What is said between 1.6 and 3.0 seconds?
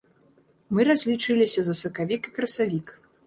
за сакавік і красавік.